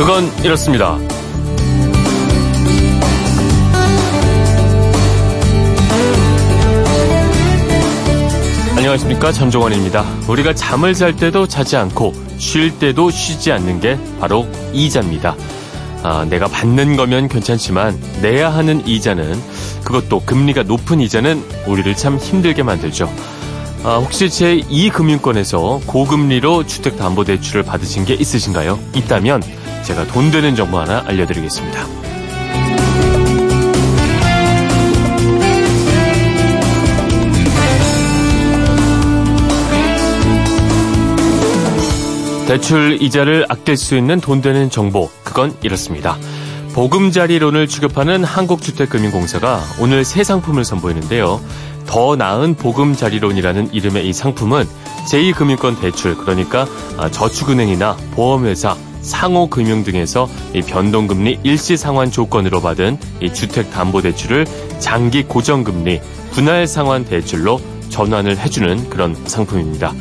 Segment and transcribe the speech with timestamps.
[0.00, 0.96] 그건 이렇습니다.
[8.78, 10.06] 안녕하십니까 전종원입니다.
[10.26, 15.36] 우리가 잠을 잘 때도 자지 않고 쉴 때도 쉬지 않는 게 바로 이자입니다.
[16.02, 19.38] 아, 내가 받는 거면 괜찮지만 내야 하는 이자는
[19.84, 23.12] 그것도 금리가 높은 이자는 우리를 참 힘들게 만들죠.
[23.84, 28.78] 아, 혹시 제2금융권에서 고금리로 주택담보대출을 받으신 게 있으신가요?
[28.94, 29.59] 있다면
[29.90, 31.84] 제가 돈 되는 정보 하나 알려드리겠습니다.
[42.46, 46.16] 대출 이자를 아낄 수 있는 돈 되는 정보, 그건 이렇습니다.
[46.72, 51.40] 보금자리론을 취급하는 한국주택금융공사가 오늘 새 상품을 선보이는데요.
[51.86, 54.68] 더 나은 보금자리론이라는 이름의 이 상품은
[55.10, 56.66] 제2금융권 대출, 그러니까
[57.10, 64.46] 저축은행이나 보험회사, 상호금융 등에서 이 변동금리 일시상환 조건으로 받은 이 주택담보대출을
[64.78, 66.00] 장기 고정금리,
[66.32, 69.94] 분할상환 대출로 전환을 해주는 그런 상품입니다.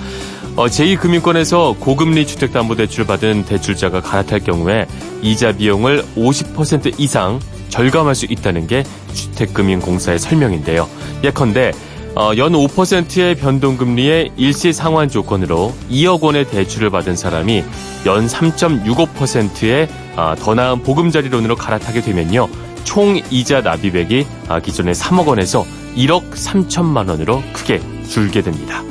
[0.55, 4.87] 어, 제2금융권에서 고금리 주택담보대출을 받은 대출자가 갈아탈 경우에
[5.21, 7.39] 이자 비용을 50% 이상
[7.69, 8.83] 절감할 수 있다는 게
[9.13, 10.87] 주택금융공사의 설명인데요.
[11.23, 11.71] 예컨대
[12.19, 17.63] 어, 연 5%의 변동금리의 일시 상환 조건으로 2억 원의 대출을 받은 사람이
[18.05, 22.49] 연 3.65%의 아, 더 나은 보금자리론으로 갈아타게 되면요.
[22.83, 28.83] 총 이자 납입액이 아, 기존의 3억 원에서 1억 3천만 원으로 크게 줄게 됩니다.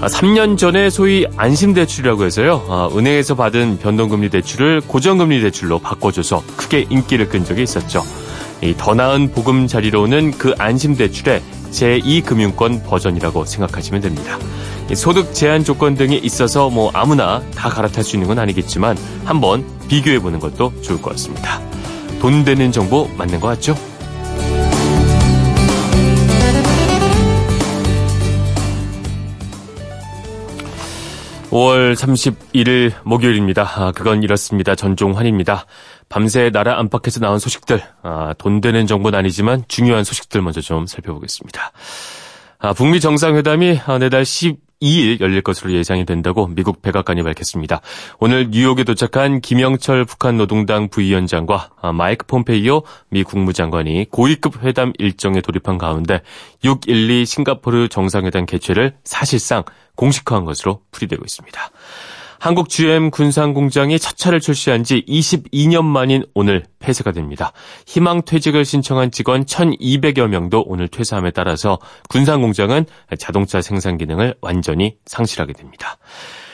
[0.00, 2.66] 3년 아, 전에 소위 안심대출이라고 해서요.
[2.68, 8.02] 아, 은행에서 받은 변동금리 대출을 고정금리 대출로 바꿔줘서 크게 인기를 끈 적이 있었죠.
[8.76, 14.38] 더 나은 보금자리로는 그 안심대출의 제2금융권 버전이라고 생각하시면 됩니다.
[14.94, 20.18] 소득 제한 조건 등이 있어서 뭐 아무나 다 갈아탈 수 있는 건 아니겠지만 한번 비교해
[20.18, 21.60] 보는 것도 좋을 것 같습니다.
[22.20, 23.76] 돈 되는 정보 맞는 것 같죠?
[31.50, 33.62] 5월 31일 목요일입니다.
[33.62, 34.74] 아, 그건 이렇습니다.
[34.74, 35.64] 전종환입니다.
[36.08, 41.72] 밤새 나라 안팎에서 나온 소식들, 아, 돈 되는 정보는 아니지만 중요한 소식들 먼저 좀 살펴보겠습니다.
[42.60, 47.80] 아, 북미 정상회담이 아, 내달 12일 열릴 것으로 예상이 된다고 미국 백악관이 밝혔습니다.
[48.18, 55.40] 오늘 뉴욕에 도착한 김영철 북한 노동당 부위원장과 아, 마이크 폼페이오 미 국무장관이 고위급 회담 일정에
[55.40, 56.22] 돌입한 가운데
[56.64, 59.62] 6.12 싱가포르 정상회담 개최를 사실상
[59.94, 61.70] 공식화한 것으로 풀이되고 있습니다.
[62.40, 67.52] 한국 GM 군산공장이 첫 차를 출시한 지 22년 만인 오늘 폐쇄가 됩니다.
[67.86, 71.78] 희망 퇴직을 신청한 직원 1,200여 명도 오늘 퇴사함에 따라서
[72.08, 72.86] 군산공장은
[73.18, 75.98] 자동차 생산 기능을 완전히 상실하게 됩니다.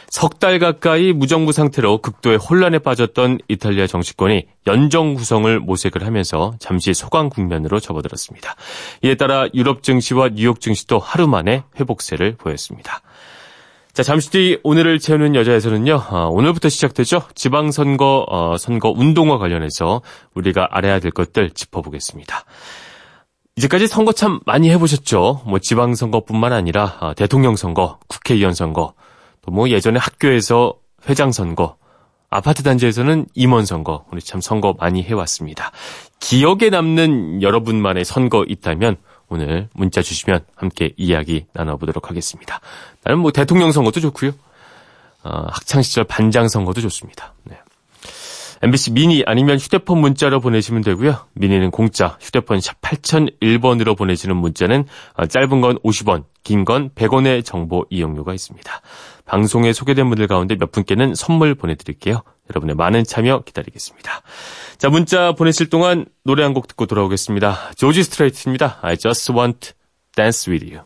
[0.08, 7.28] 석달 가까이 무정부 상태로 극도의 혼란에 빠졌던 이탈리아 정치권이 연정 구성을 모색을 하면서 잠시 소강
[7.28, 8.54] 국면으로 접어들었습니다.
[9.02, 13.02] 이에 따라 유럽 증시와 뉴욕 증시도 하루 만에 회복세를 보였습니다.
[13.94, 17.22] 자, 잠시 뒤 오늘을 채우는 여자에서는요, 어, 오늘부터 시작되죠.
[17.36, 20.02] 지방선거, 어, 선거 운동과 관련해서
[20.34, 22.44] 우리가 알아야 될 것들 짚어보겠습니다.
[23.54, 25.42] 이제까지 선거 참 많이 해보셨죠?
[25.46, 28.94] 뭐 지방선거뿐만 아니라 어, 대통령 선거, 국회의원 선거,
[29.42, 30.74] 또 뭐 예전에 학교에서
[31.08, 31.76] 회장 선거,
[32.30, 35.70] 아파트 단지에서는 임원 선거, 우리 참 선거 많이 해왔습니다.
[36.18, 38.96] 기억에 남는 여러분만의 선거 있다면
[39.34, 42.60] 오늘 문자 주시면 함께 이야기 나눠보도록 하겠습니다.
[43.02, 44.30] 나는 뭐 대통령 선거도 좋고요.
[45.24, 47.34] 어, 학창시절 반장 선거도 좋습니다.
[47.42, 47.58] 네.
[48.62, 51.26] MBC 미니 아니면 휴대폰 문자로 보내시면 되고요.
[51.34, 54.84] 미니는 공짜, 휴대폰 샵 8001번으로 보내시는 문자는
[55.14, 58.80] 어, 짧은 건 50원, 긴 건 100원의 정보 이용료가 있습니다.
[59.26, 62.22] 방송에 소개된 분들 가운데 몇 분께는 선물 보내드릴게요.
[62.50, 64.22] 여러분의 많은 참여 기다리겠습니다.
[64.78, 67.72] 자, 문자 보내실 동안 노래 한 곡 듣고 돌아오겠습니다.
[67.76, 68.78] 조지 스트레이트입니다.
[68.82, 69.72] I just want
[70.14, 70.84] dance with you.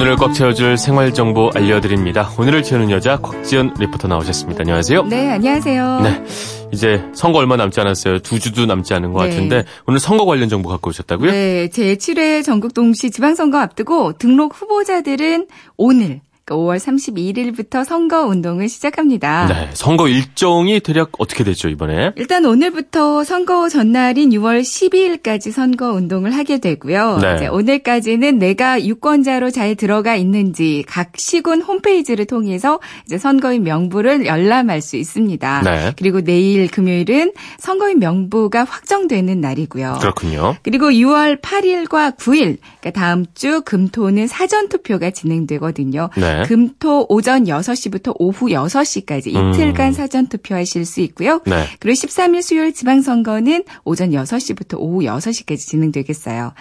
[0.00, 2.30] 오늘을 꽉 채워줄 생활 정보 알려드립니다.
[2.38, 4.62] 오늘을 채우는 여자 곽지연 리포터 나오셨습니다.
[4.62, 5.02] 안녕하세요.
[5.02, 6.00] 네, 안녕하세요.
[6.00, 6.24] 네,
[6.72, 8.20] 이제 선거 얼마 남지 않았어요.
[8.20, 9.28] 두 주도 남지 않은 것 네.
[9.28, 11.30] 같은데 오늘 선거 관련 정보 갖고 오셨다고요?
[11.30, 19.46] 네, 제7회 전국 동시 지방선거 앞두고 등록 후보자들은 오늘 5월 31일부터 선거 운동을 시작합니다.
[19.46, 22.12] 네, 선거 일정이 대략 어떻게 됐죠, 이번에?
[22.16, 27.18] 일단 오늘부터 선거 전날인 6월 12일까지 선거 운동을 하게 되고요.
[27.18, 27.46] 네.
[27.48, 34.96] 오늘까지는 내가 유권자로 잘 들어가 있는지 각 시군 홈페이지를 통해서 이제 선거인 명부를 열람할 수
[34.96, 35.62] 있습니다.
[35.62, 35.92] 네.
[35.96, 39.98] 그리고 내일 금요일은 선거인 명부가 확정되는 날이고요.
[40.00, 40.56] 그렇군요.
[40.62, 46.10] 그리고 6월 8일과 9일, 그러니까 다음 주 금토는 사전 투표가 진행되거든요.
[46.16, 46.39] 네.
[46.46, 49.92] 금토 오전 6시부터 오후 6시까지 이틀간 음.
[49.92, 51.40] 사전 투표하실 수 있고요.
[51.46, 51.64] 네.
[51.78, 56.52] 그리고 13일 수요일 지방선거는 오전 6시부터 오후 6시까지 진행되겠어요.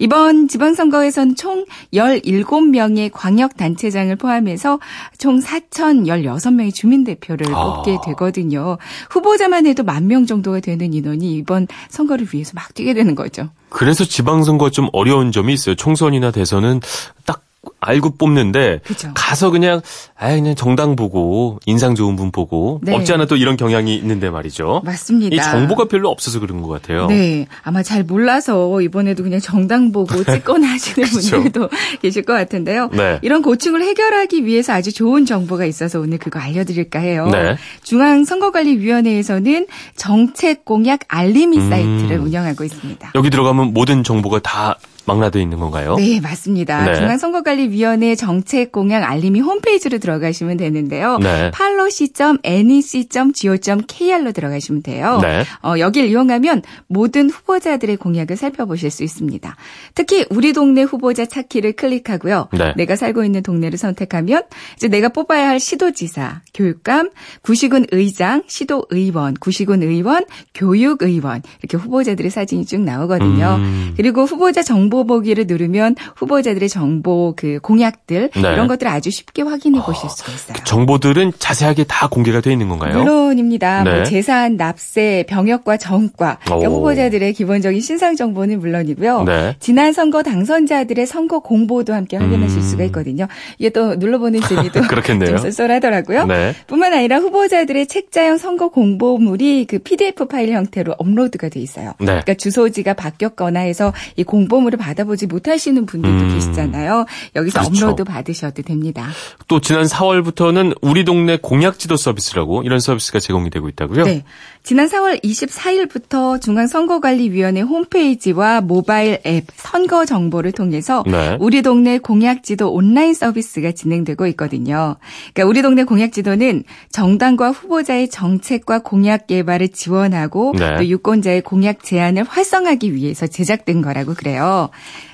[0.00, 1.64] 이번 지방선거에서는 총
[1.94, 4.80] 17명의 광역단체장을 포함해서
[5.18, 7.74] 총 4,016명의 주민대표를 아.
[7.82, 8.78] 뽑게 되거든요.
[9.10, 13.50] 후보자만 해도 만 명 정도가 되는 인원이 이번 선거를 위해서 막 뛰게 되는 거죠.
[13.68, 15.74] 그래서 지방선거 좀 어려운 점이 있어요.
[15.74, 16.80] 총선이나 대선은
[17.26, 17.42] 딱
[17.80, 19.10] 알고 뽑는데 그죠.
[19.14, 19.80] 가서 그냥
[20.16, 22.94] 아 그냥 정당 보고 인상 좋은 분 보고 네.
[22.94, 24.82] 없지 않아 또 이런 경향이 있는데 말이죠.
[24.84, 25.34] 맞습니다.
[25.36, 27.06] 이 정보가 별로 없어서 그런 것 같아요.
[27.06, 31.08] 네, 아마 잘 몰라서 이번에도 그냥 정당 보고 찍거나 하시는.
[31.08, 31.68] 분들도
[32.02, 32.90] 계실 것 같은데요.
[32.92, 33.18] 네.
[33.22, 37.28] 이런 고충을 해결하기 위해서 아주 좋은 정보가 있어서 오늘 그거 알려드릴까 해요.
[37.30, 37.56] 네.
[37.84, 39.66] 중앙선거관리위원회에서는
[39.96, 41.70] 정책 공약 알림이 음.
[41.70, 43.12] 사이트를 운영하고 있습니다.
[43.14, 44.76] 여기 들어가면 모든 정보가 다
[45.08, 45.96] 망라되어 있는 건가요?
[45.96, 46.84] 네, 맞습니다.
[46.84, 46.94] 네.
[46.94, 51.18] 중앙선거관리위원회 정책 공약 알림이 홈페이지로 들어가시면 되는데요.
[51.18, 51.50] 네.
[51.50, 55.18] 팔로시.nec.go.kr로 들어가시면 돼요.
[55.22, 55.42] 네.
[55.64, 59.56] 어, 여길 이용하면 모든 후보자들의 공약을 살펴보실 수 있습니다.
[59.94, 62.48] 특히 우리 동네 후보자 찾기를 클릭하고요.
[62.52, 62.74] 네.
[62.76, 64.42] 내가 살고 있는 동네를 선택하면
[64.76, 67.10] 이제 내가 뽑아야 할 시도지사, 교육감,
[67.42, 70.24] 구시군 의장, 시도의원, 구시군 의원,
[70.54, 73.56] 교육의원 이렇게 후보자들의 사진이 쭉 나오거든요.
[73.58, 73.94] 음.
[73.96, 78.40] 그리고 후보자 정보 보기를 누르면 후보자들의 정보 그 공약들 네.
[78.40, 80.64] 이런 것들을 아주 쉽게 확인해 보실 수가 있어요.
[80.64, 82.98] 정보들은 자세하게 다 공개가 되어 있는 건가요?
[82.98, 83.84] 물론입니다.
[83.84, 83.94] 네.
[83.94, 86.74] 뭐 재산, 납세, 병역과 정과 그러니까 오.
[86.76, 89.24] 후보자들의 기본적인 신상 정보는 물론이고요.
[89.24, 89.56] 네.
[89.60, 92.62] 지난 선거 당선자들의 선거 공보도 함께 확인하실 음.
[92.62, 93.26] 수가 있거든요.
[93.58, 95.28] 이게 또 눌러보는 재미도 그렇겠네요.
[95.30, 96.26] 좀 쏠쏠하더라고요.
[96.26, 96.54] 네.
[96.66, 101.92] 뿐만 아니라 후보자들의 책자형 선거 공보물이 그 PDF 파일 형태로 업로드가 돼 있어요.
[101.98, 102.06] 네.
[102.06, 106.34] 그러니까 주소지가 바뀌었거나 해서 이 공보물을 받아보지 못하시는 분들도 음.
[106.34, 107.04] 계시잖아요.
[107.36, 107.86] 여기서 그렇죠.
[107.86, 109.08] 업로드 받으셔도 됩니다.
[109.46, 114.04] 또 지난 4월부터는 우리 동네 공약 지도 서비스라고 이런 서비스가 제공이 되고 있다고요?
[114.04, 114.24] 네.
[114.68, 121.38] 지난 4월 24일부터 중앙선거관리위원회 홈페이지와 모바일 앱 선거 정보를 통해서 네.
[121.40, 124.96] 우리 동네 공약지도 온라인 서비스가 진행되고 있거든요.
[125.32, 130.76] 그러니까 우리 동네 공약지도는 정당과 후보자의 정책과 공약 개발을 지원하고 네.
[130.76, 134.68] 또 유권자의 공약 제안을 활성화하기 위해서 제작된 거라고 그래요.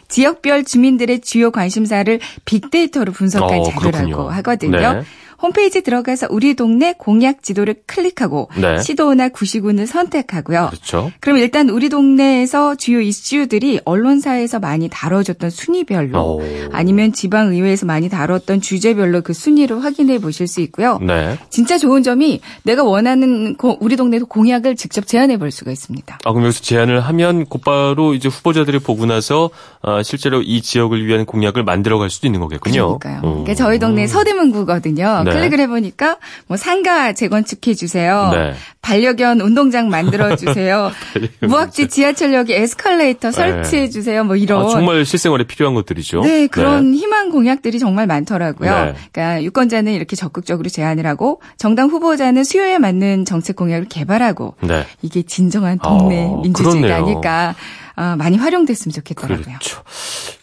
[0.08, 4.30] 지역별 주민들의 주요 관심사를 빅데이터로 분석한 어, 자료라고 그렇군요.
[4.30, 4.92] 하거든요.
[4.94, 5.02] 네.
[5.40, 8.78] 홈페이지 들어가서 우리 동네 공약 지도를 클릭하고 네.
[8.80, 10.68] 시도나 구시군을 선택하고요.
[10.70, 11.10] 그렇죠.
[11.20, 16.42] 그럼 일단 우리 동네에서 주요 이슈들이 언론사에서 많이 다뤄졌던 순위별로 오.
[16.72, 20.98] 아니면 지방의회에서 많이 다뤘던 주제별로 그 순위를 확인해 보실 수 있고요.
[21.02, 21.38] 네.
[21.50, 26.18] 진짜 좋은 점이 내가 원하는 고- 우리 동네 공약을 직접 제안해 볼 수가 있습니다.
[26.24, 29.50] 아, 그럼 여기서 제안을 하면 곧바로 이제 후보자들이 보고 나서
[29.82, 32.98] 아, 실제로 이 지역을 위한 공약을 만들어갈 수도 있는 거겠군요.
[32.98, 33.16] 그러니까요.
[33.28, 33.32] 음.
[33.44, 35.22] 그러니까 저희 동네 서대문구거든요.
[35.24, 35.30] 네.
[35.34, 38.30] 클릭을 해보니까 뭐 상가 재건축해 주세요.
[38.32, 38.54] 네.
[38.82, 40.90] 반려견 운동장 만들어 주세요.
[41.40, 44.24] 무학지 지하철역에 에스컬레이터 설치해 주세요.
[44.24, 44.66] 뭐 이런.
[44.66, 46.20] 아, 정말 실생활에 필요한 것들이죠.
[46.20, 48.70] 네, 그런 희망 공약들이 정말 많더라고요.
[48.70, 48.94] 네.
[49.12, 54.86] 그러니까 유권자는 이렇게 적극적으로 제안을 하고 정당 후보자는 수요에 맞는 정책 공약을 개발하고 네.
[55.02, 56.94] 이게 진정한 동네 어, 민주주의가 그렇네요.
[56.94, 57.54] 아닐까
[57.96, 59.44] 어, 많이 활용됐으면 좋겠더라고요.
[59.44, 59.82] 그렇죠.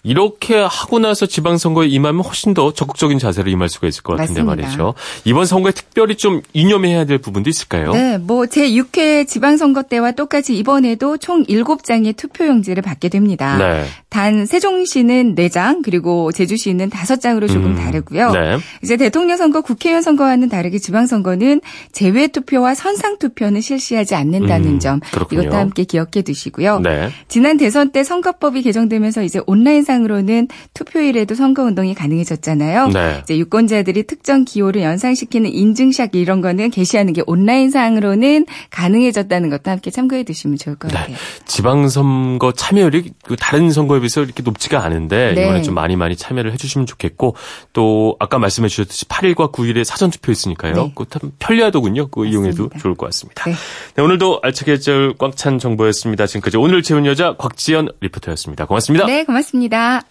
[0.04, 4.68] 이렇게 하고 나서 지방선거에 임하면 훨씬 더 적극적인 자세로 임할 수가 있을 것 같은데 맞습니다.
[4.68, 4.94] 말이죠.
[5.26, 7.92] 이번 선거에 특별히 좀 유념해야 될 부분도 있을까요?
[7.94, 13.58] 네, 뭐 제6회 지방선거 때와 똑같이 이번에도 총 7장의 투표용지를 받게 됩니다.
[13.58, 13.86] 네.
[14.10, 18.32] 단 세종시는 4장 그리고 제주시는 5장으로 조금 음, 다르고요.
[18.32, 18.58] 네.
[18.84, 25.00] 이제 대통령 선거, 국회의원 선거와는 다르게 지방선거는 제외 투표와 선상 투표는 실시하지 않는다는 음, 점
[25.12, 25.44] 그렇군요.
[25.44, 26.80] 이것도 함께 기억해 두시고요.
[26.80, 27.10] 네.
[27.28, 32.88] 지난 대선 때 선거법이 개정되면서 이제 온라인 상으로는 투표일에도 선거운동이 가능해졌잖아요.
[32.88, 33.20] 네.
[33.24, 40.24] 이제 유권자들이 특정 기호를 연상시키는 인증샷 이런 거는 게시하는 게 온라인상으로는 가능해졌다는 것도 함께 참고해
[40.24, 40.94] 두시면 좋을 것 네.
[40.96, 41.16] 같아요.
[41.46, 45.44] 지방선거 참여율이 그 다른 선거에 비해서 이렇게 높지가 않은데 네.
[45.44, 47.36] 이번에 좀 많이 많이 참여를 해주시면 좋겠고
[47.74, 50.74] 또 아까 말씀해 주셨듯이 8일과 9일에 사전투표 있으니까요.
[50.74, 50.92] 네.
[50.96, 52.08] 그거 참 편리하더군요.
[52.08, 52.26] 그거.
[52.26, 53.44] 이용해도 좋을 것 같습니다.
[53.46, 53.54] 네.
[53.96, 54.78] 네, 오늘도 알차게
[55.18, 56.28] 꽉찬 정보였습니다.
[56.28, 58.66] 지금까지 오늘 채운 여자 곽지연 리포터였습니다.
[58.66, 59.06] 고맙습니다.
[59.06, 59.81] 네, 고맙습니다.
[59.82, 60.02] 고맙습니다.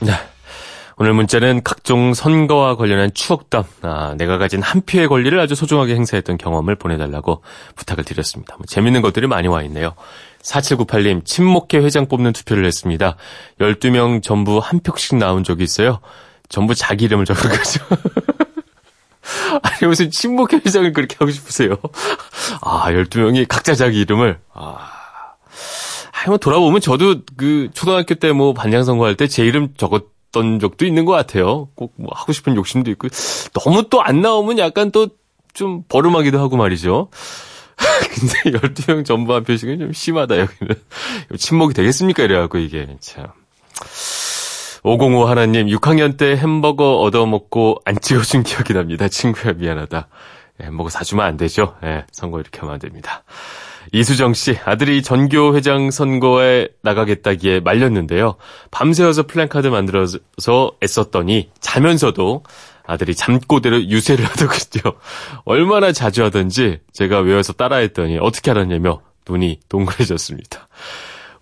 [0.00, 0.12] 네.
[0.96, 6.38] 오늘 문자는 각종 선거와 관련한 추억담, 아, 내가 가진 한 표의 권리를 아주 소중하게 행사했던
[6.38, 7.42] 경험을 보내달라고
[7.74, 8.56] 부탁을 드렸습니다.
[8.56, 9.94] 뭐, 재밌는 것들이 많이 와 있네요.
[10.42, 13.16] 4798님, 친목회 회장 뽑는 투표를 했습니다.
[13.60, 16.00] 12명 전부 한 표씩 나온 적이 있어요.
[16.48, 17.84] 전부 자기 이름을 적은 거죠.
[19.62, 21.76] 아니, 무슨 친목회 회장을 그렇게 하고 싶으세요?
[22.62, 24.78] 아, 12명이 각자 자기 이름을, 아.
[26.12, 30.58] 아니, 뭐, 돌아보면 저도 그, 초등학교 때 뭐, 반장 선거 할 때 제 이름 적었던
[30.60, 31.68] 적도 있는 것 같아요.
[31.74, 33.08] 꼭 뭐, 하고 싶은 욕심도 있고.
[33.54, 35.08] 너무 또 안 나오면 약간 또
[35.52, 37.08] 좀 버름하기도 하고 말이죠.
[38.14, 40.74] 근데 12명 전부 한 표씩은 좀 심하다, 여기는.
[41.38, 42.22] 침묵이 되겠습니까?
[42.22, 43.26] 이래갖고, 이게, 참.
[44.82, 49.08] 505 하나님, 6학년 때 햄버거 얻어먹고 안 찍어준 기억이 납니다.
[49.08, 50.08] 친구야, 미안하다.
[50.62, 51.76] 예, 햄버거 사주면 안 되죠.
[51.84, 53.24] 예, 선거 이렇게 하면 안 됩니다.
[53.92, 58.36] 이수정 씨, 아들이 전교 회장 선거에 나가겠다기에 말렸는데요.
[58.70, 62.44] 밤새워서 플랜카드 만들어서 애썼더니 자면서도
[62.86, 64.96] 아들이 잠꼬대로 유세를 하더군요.
[65.44, 70.68] 얼마나 자주 하던지 제가 외워서 따라했더니 어떻게 알았냐며 눈이 동그래졌습니다.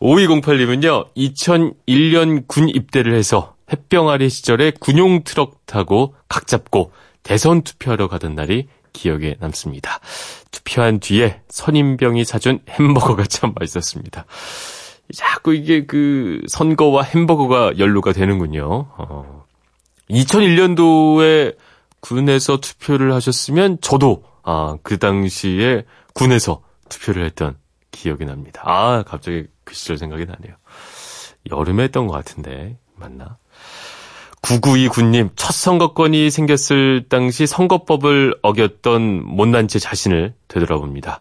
[0.01, 8.35] 5208님은요, 2001년 군 입대를 해서 햇병아리 시절에 군용 트럭 타고 각 잡고 대선 투표하러 가던
[8.35, 10.01] 날이 기억에 남습니다.
[10.51, 14.25] 투표한 뒤에 선임병이 사준 햄버거가 참 맛있었습니다.
[15.15, 18.87] 자꾸 이게 그 선거와 햄버거가 연루가 되는군요.
[18.97, 19.45] 어.
[20.11, 21.57] 2001년도에
[22.01, 27.57] 군에서 투표를 하셨으면 저도 아, 그 당시에 군에서 투표를 했던
[27.91, 28.63] 기억이 납니다.
[28.65, 30.55] 아, 갑자기 그 시절 생각이 나네요.
[31.51, 33.39] 여름에 했던 것 같은데, 맞나?
[34.43, 41.21] 9929님, 첫 선거권이 생겼을 당시 선거법을 어겼던 못난 제 자신을 되돌아봅니다.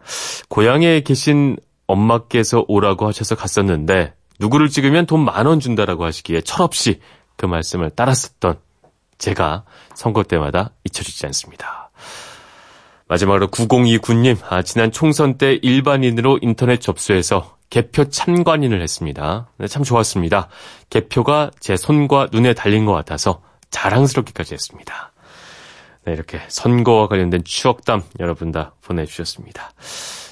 [0.49, 1.57] 고향에 계신
[1.87, 6.99] 엄마께서 오라고 하셔서 갔었는데, 누구를 찍으면 돈 만 원 준다라고 하시기에 철없이
[7.37, 8.59] 그 말씀을 따랐었던
[9.17, 9.63] 제가
[9.95, 11.86] 선거 때마다 잊혀지지 않습니다.
[13.07, 19.49] 마지막으로 9029님, 아, 지난 총선 때 일반인으로 인터넷 접수해서 개표 참관인을 했습니다.
[19.57, 20.49] 네, 참 좋았습니다.
[20.89, 25.11] 개표가 제 손과 눈에 달린 것 같아서 자랑스럽기까지 했습니다.
[26.05, 29.71] 네, 이렇게 선거와 관련된 추억담 여러분 다 보내주셨습니다.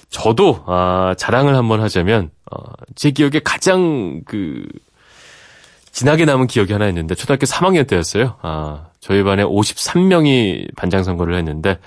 [0.10, 2.58] 저도 아, 자랑을 한번 하자면 어,
[2.96, 4.66] 제 기억에 가장 그
[5.92, 8.38] 진하게 남은 기억이 하나 있는데 초등학교 3학년 때였어요.
[8.42, 11.80] 아, 저희 반에 53명이 반장 선거를 했는데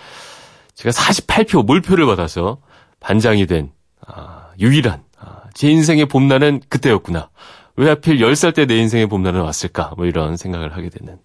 [0.79, 2.59] 제가 48표 몰표를 받아서
[3.01, 3.73] 반장이 된
[4.07, 7.31] 아, 유일한 아, 제 인생의 봄날은 그때였구나.
[7.75, 9.95] 왜 하필 10살 때 내 인생의 봄날은 왔을까?
[9.97, 11.19] 뭐 이런 생각을 하게 되는.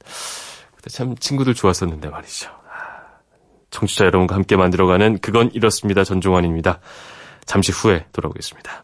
[0.75, 2.50] 그때 참 친구들 좋았었는데 말이죠.
[3.69, 6.03] 청취자 여러분과 함께 만들어가는 그건 이렇습니다.
[6.03, 6.79] 전종환입니다.
[7.45, 8.83] 잠시 후에 돌아오겠습니다.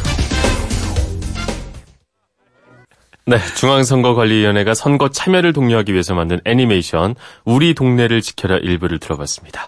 [3.27, 9.67] 네, 중앙선거관리위원회가 선거 참여를 독려하기 위해서 만든 애니메이션 우리 동네를 지켜라 일부를 들어봤습니다.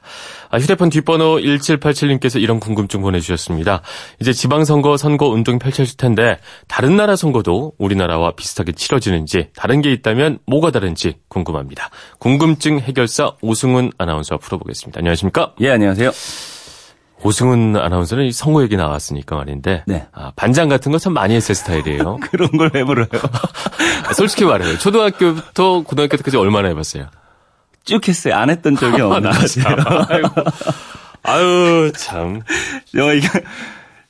[0.49, 3.81] 아, 휴대폰 뒷번호 1787님께서 이런 궁금증 보내주셨습니다.
[4.19, 10.39] 이제 지방선거 선거 운동이 펼쳐질 텐데 다른 나라 선거도 우리나라와 비슷하게 치러지는지 다른 게 있다면
[10.47, 11.91] 뭐가 다른지 궁금합니다.
[12.17, 14.97] 궁금증 해결사 오승훈 아나운서와 풀어보겠습니다.
[14.99, 15.53] 안녕하십니까?
[15.61, 16.11] 예, 안녕하세요.
[17.23, 20.05] 오승훈 아나운서는 성우 얘기 나왔으니까 말인데 네.
[20.11, 22.17] 아, 반장 같은 거 참 많이 했을 스타일이에요.
[22.31, 23.07] 그런 걸 왜 물어요?
[24.15, 24.77] 솔직히 말해요.
[24.77, 27.07] 초등학교부터 고등학교 때까지 얼마나 해봤어요?
[27.85, 28.35] 쭉 했어요.
[28.35, 30.05] 안 했던 적이 없는 것 같아요.
[30.09, 30.29] 아이고.
[31.23, 32.41] 아유, 참.
[32.95, 33.27] 저, 이게,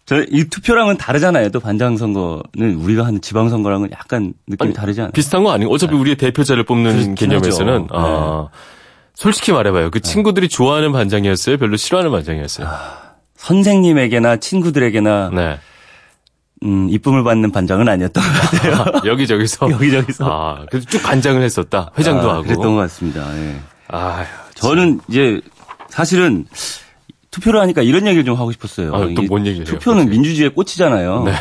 [0.05, 1.49] 저, 이 투표랑은 다르잖아요.
[1.49, 5.11] 또 반장 선거는 우리가 하는 지방 선거랑은 약간 느낌이 아니, 다르지 않아요?
[5.11, 7.87] 비슷한 거 아니고 어차피 우리의 대표자를 뽑는 개념에서는.
[7.91, 8.47] 아,
[9.15, 9.91] 솔직히 말해봐요.
[9.91, 11.57] 그 친구들이 좋아하는 반장이었어요?
[11.57, 12.67] 별로 싫어하는 반장이었어요?
[13.43, 15.59] 선생님에게나 친구들에게나 네.
[16.63, 19.01] 음, 이쁨을 받는 반장은 아니었던 것 같아요.
[19.11, 19.69] 여기저기서.
[19.69, 20.25] 여기저기서.
[20.25, 21.91] 아, 그래서 쭉 반장을 했었다.
[21.97, 22.43] 회장도 아, 하고.
[22.43, 23.37] 그랬던 것 같습니다.
[23.37, 23.59] 예.
[23.89, 25.41] 아, 저는 이제
[25.89, 26.45] 사실은
[27.31, 28.95] 투표를 하니까 이런 얘기를 좀 하고 싶었어요.
[28.95, 30.09] 아, 또 이게 뭔 얘기예요, 투표는?
[30.09, 31.23] 민주주의의 꽃이잖아요.
[31.25, 31.33] 네.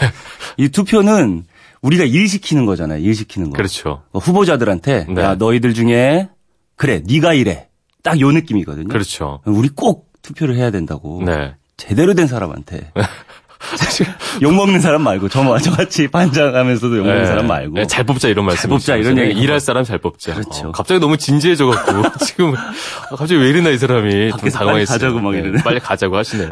[0.56, 1.44] 이 투표는
[1.82, 2.98] 우리가 일 시키는 거잖아요.
[2.98, 3.56] 일 시키는 거.
[3.56, 4.02] 그렇죠.
[4.10, 5.22] 어, 후보자들한테 네.
[5.22, 6.28] 야 너희들 중에
[6.76, 7.68] 그래 네가 이래
[8.02, 8.88] 딱 요 느낌이거든요.
[8.88, 9.40] 그렇죠.
[9.44, 11.22] 우리 꼭 투표를 해야 된다고.
[11.24, 11.54] 네.
[11.76, 12.92] 제대로 된 사람한테
[14.42, 17.26] 욕 먹는 사람 말고 저 저같이 반장하면서도 욕 먹는 네.
[17.26, 18.68] 사람 말고 네, 잘 뽑자 이런 말씀.
[18.70, 20.34] 뽑자, 이런 얘기 일할 사람 잘 뽑자.
[20.34, 20.68] 그렇죠.
[20.68, 24.98] 어, 갑자기 너무 진지해져 갖고 지금 아, 갑자기 왜 이러나 이 사람이 좀 당황했어요.
[24.98, 25.62] 가자고 막 네, 이러네.
[25.62, 26.50] 빨리 가자고 하시네요.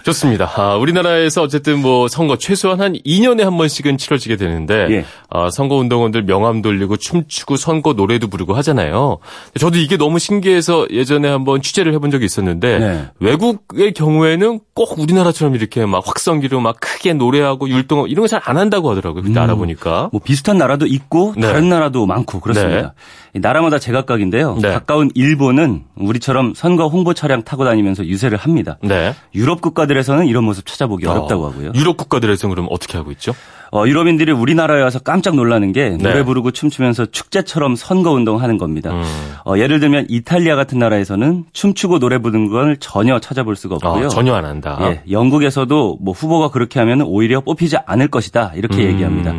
[0.00, 0.04] 네.
[0.04, 0.50] 좋습니다.
[0.56, 5.04] 아, 우리나라에서 어쨌든 뭐 선거 최소한 한 2년에 한 번씩은 치러지게 되는데 예.
[5.30, 9.18] 아, 선거 운동원들 명함 돌리고 춤추고 선거 노래도 부르고 하잖아요.
[9.58, 13.04] 저도 이게 너무 신기해서 예전에 한번 취재를 해본 적이 있었는데 네.
[13.20, 18.56] 외국의 경우에는 꼭 우리나라처럼 이렇게 막 확성기로 막 크게 노래하고 율동 이런 거 잘 안
[18.56, 19.22] 한다고 하더라고요.
[19.22, 20.08] 그때 알아보니까.
[20.12, 21.42] 뭐 비슷한 나라도 있고 네.
[21.46, 22.94] 다른 나라도 많고 그렇습니다.
[23.34, 24.58] 이 나라마다 제각각인데요.
[24.62, 24.72] 네.
[24.72, 28.78] 가까운 일본은 우리처럼 선거 홍보 차량 타고 다니면서 유세를 합니다.
[28.82, 29.14] 네.
[29.34, 31.72] 유럽 국가 들에서는 이런 모습 찾아보기 어렵다고 어, 하고요.
[31.74, 33.34] 유럽 국가들에서 그럼 어떻게 하고 있죠?
[33.72, 36.24] 어, 유럽인들이 우리나라에 와서 깜짝 놀라는 게 노래 네.
[36.24, 38.92] 부르고 춤추면서 축제처럼 선거 운동하는 겁니다.
[38.92, 39.04] 음.
[39.44, 44.06] 어, 예를 들면 이탈리아 같은 나라에서는 춤추고 노래 부르는 걸 전혀 찾아볼 수가 없고요.
[44.06, 44.78] 아, 전혀 안 한다.
[44.82, 48.92] 예, 영국에서도 뭐 후보가 그렇게 하면 오히려 뽑히지 않을 것이다 이렇게 음.
[48.92, 49.34] 얘기합니다.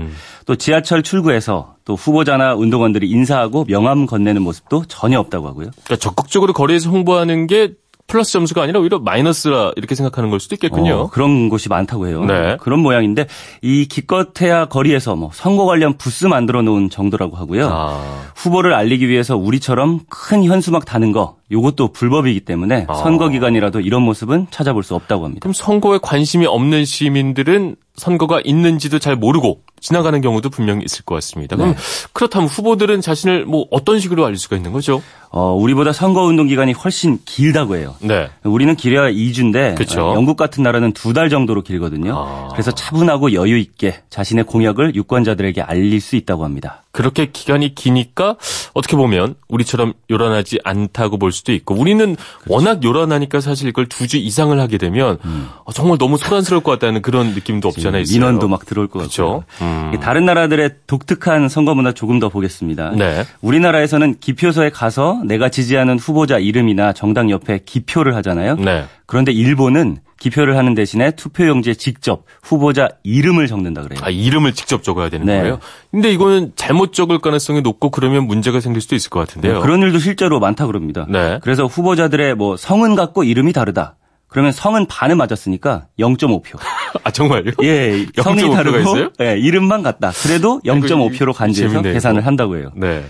[0.45, 5.71] 또 지하철 출구에서 또 후보자나 운동원들이 인사하고 명함 건네는 모습도 전혀 없다고 하고요.
[5.83, 7.73] 그러니까 적극적으로 거리에서 홍보하는 게
[8.11, 10.95] 플러스 점수가 아니라 오히려 마이너스라 이렇게 생각하는 걸 수도 있겠군요.
[10.95, 12.25] 어, 그런 곳이 많다고 해요.
[12.25, 12.57] 네.
[12.59, 13.27] 그런 모양인데
[13.61, 17.69] 이 기껏해야 거리에서 뭐 선거 관련 부스 만들어 놓은 정도라고 하고요.
[17.71, 22.93] 아, 후보를 알리기 위해서 우리처럼 큰 현수막 다는 거 이것도 불법이기 때문에 아.
[22.95, 25.39] 선거 기간이라도 이런 모습은 찾아볼 수 없다고 합니다.
[25.41, 31.55] 그럼 선거에 관심이 없는 시민들은 선거가 있는지도 잘 모르고 지나가는 경우도 분명히 있을 것 같습니다.
[31.57, 31.77] 그럼 네.
[32.13, 35.03] 그렇다면 후보들은 자신을 뭐 어떤 식으로 알릴 수가 있는 거죠?
[35.29, 37.95] 어, 우리보다 선거 운동 기간이 훨씬 길다고 해요.
[37.99, 38.29] 네.
[38.43, 40.11] 우리는 길어야 2주인데 그쵸.
[40.11, 42.15] 어, 영국 같은 나라는 두 달 정도로 길거든요.
[42.17, 42.47] 아.
[42.53, 46.83] 그래서 차분하고 여유 있게 자신의 공약을 유권자들에게 알릴 수 있다고 합니다.
[46.91, 48.35] 그렇게 기간이 기니까
[48.73, 52.15] 어떻게 보면 우리처럼 요란하지 않다고 볼 수도 있고 우리는
[52.47, 55.17] 워낙 요란하니까 사실 이걸 두 주 이상을 하게 되면
[55.63, 58.13] 어, 정말 너무 소란스러울 것 같다는 그런 느낌도 없지 않아 있어요.
[58.19, 59.45] 민원도 막 들어올 것 그렇죠.
[59.49, 59.67] 같고요.
[59.93, 59.99] 음.
[60.01, 62.91] 다른 나라들의 독특한 선거 문화 조금 더 보겠습니다.
[62.97, 63.25] 네.
[63.41, 68.55] 우리나라에서는 기표소에 가서 내가 지지하는 후보자 이름이나 정당 옆에 기표를 하잖아요.
[68.57, 68.85] 네.
[69.05, 73.99] 그런데 일본은 기표를 하는 대신에 투표용지에 직접 후보자 이름을 적는다 그래요.
[74.03, 75.39] 아, 이름을 직접 적어야 되는 네.
[75.39, 75.59] 거예요?
[75.89, 79.61] 근데 이거는 잘못 적을 가능성이 높고 그러면 문제가 생길 수도 있을 것 같은데요.
[79.61, 81.07] 그런 일도 실제로 많다 그럽니다.
[81.09, 81.39] 네.
[81.41, 83.95] 그래서 후보자들의 뭐 성은 같고 이름이 다르다.
[84.27, 86.59] 그러면 성은 반은 맞았으니까 0.5표.
[87.03, 87.53] 아, 정말요?
[87.63, 89.09] 예, 성이 0.5 표가 다르고 있어요?
[89.21, 90.11] 예, 이름만 같다.
[90.21, 92.27] 그래도 0.5표로 간주해서 재밌네, 계산을.
[92.27, 92.71] 한다고 해요.
[92.75, 93.03] 네.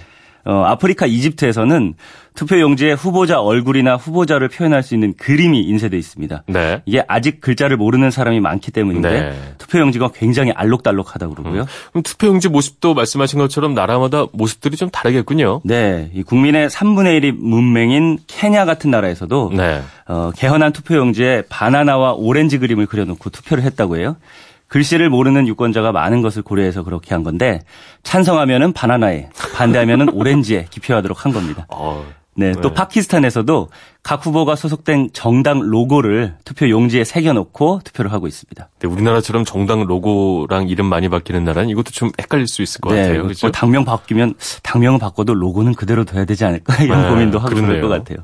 [0.45, 1.95] 어, 아프리카 이집트에서는
[2.33, 6.43] 투표용지에 후보자 얼굴이나 후보자를 표현할 수 있는 그림이 인쇄돼 있습니다.
[6.47, 6.81] 네.
[6.85, 9.33] 이게 아직 글자를 모르는 사람이 많기 때문인데 네.
[9.57, 11.65] 투표용지가 굉장히 알록달록하다고 그러고요.
[11.91, 15.61] 그럼 투표용지 모습도 말씀하신 것처럼 나라마다 모습들이 좀 다르겠군요.
[15.65, 19.81] 네, 이 국민의 3분의 1이 문맹인 케냐 같은 나라에서도 네.
[20.07, 24.15] 어, 개헌한 투표용지에 바나나와 오렌지 그림을 그려놓고 투표를 했다고 해요.
[24.71, 27.59] 글씨를 모르는 유권자가 많은 것을 고려해서 그렇게 한 건데
[28.03, 31.67] 찬성하면은 바나나에 반대하면은 오렌지에 기표하도록 한 겁니다.
[31.69, 32.05] 어,
[32.35, 32.73] 네, 또 네.
[32.73, 33.67] 파키스탄에서도
[34.01, 38.69] 각 후보가 소속된 정당 로고를 투표 용지에 새겨놓고 투표를 하고 있습니다.
[38.79, 43.15] 네, 우리나라처럼 정당 로고랑 이름 많이 바뀌는 나라는 이것도 좀 헷갈릴 수 있을 것 같아요.
[43.15, 43.51] 뭐 그렇죠?
[43.51, 47.89] 당명 바뀌면 당명은 바꿔도 로고는 그대로 둬야 되지 않을까 이런 네, 고민도 하고 그럴 그러네요.
[47.89, 48.23] 것 같아요.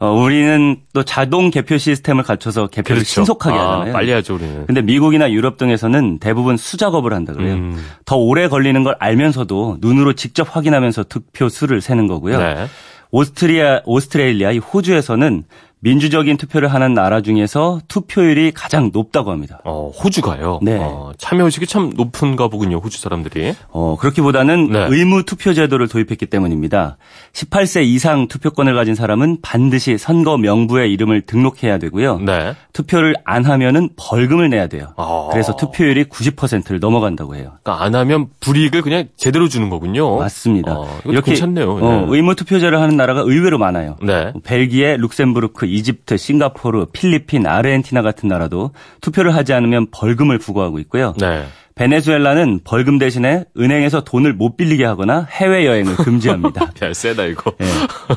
[0.00, 0.06] 네.
[0.06, 3.10] 어, 우리는 또 자동 개표 시스템을 갖춰서 개표를 그렇죠.
[3.10, 3.92] 신속하게 아, 하잖아요.
[3.92, 4.66] 빨리 하죠, 우리는.
[4.66, 7.54] 근데 미국이나 유럽 등에서는 대부분 수작업을 한다 그래요.
[7.54, 7.84] 음.
[8.06, 12.38] 더 오래 걸리는 걸 알면서도 눈으로 직접 확인하면서 투표 수를 세는 거고요.
[12.38, 12.66] 네.
[13.10, 15.44] 오스트리아, 오스트레일리아, 이 호주에서는
[15.82, 19.60] 민주적인 투표를 하는 나라 중에서 투표율이 가장 높다고 합니다.
[19.64, 20.60] 어, 호주가요.
[20.62, 20.78] 네.
[20.78, 23.54] 어, 참여의식이 참 높은가 보군요, 호주 사람들이.
[23.70, 24.86] 어, 그렇기보다는 네.
[24.90, 26.98] 의무 투표 제도를 도입했기 때문입니다.
[27.32, 32.18] 18세 이상 투표권을 가진 사람은 반드시 선거 명부에 이름을 등록해야 되고요.
[32.18, 32.54] 네.
[32.74, 34.92] 투표를 안 하면은 벌금을 내야 돼요.
[34.96, 35.28] 아.
[35.32, 37.52] 그래서 투표율이 90%를 넘어간다고 해요.
[37.62, 40.18] 그러니까 안 하면 불이익을 그냥 제대로 주는 거군요.
[40.18, 40.78] 맞습니다.
[40.78, 41.72] 어, 이것도 괜찮네요.
[41.72, 42.16] 어, 네.
[42.16, 43.96] 의무 투표제를 하는 나라가 의외로 많아요.
[44.02, 44.32] 네.
[44.44, 51.14] 벨기에, 룩셈부르크, 이집트, 싱가포르, 필리핀, 아르헨티나 같은 나라도 투표를 하지 않으면 벌금을 부과하고 있고요.
[51.18, 51.44] 네.
[51.76, 56.72] 베네수엘라는 벌금 대신에 은행에서 돈을 못 빌리게 하거나 해외 여행을 금지합니다.
[56.82, 57.52] 야, 세다, 이거.
[57.60, 57.66] 예.